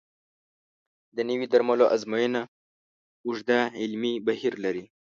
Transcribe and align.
د 1.15 1.17
نوي 1.29 1.47
درملو 1.53 1.85
ازموینه 1.95 2.41
اوږد 3.25 3.49
علمي 3.81 4.13
بهیر 4.27 4.53
لري. 4.63 4.85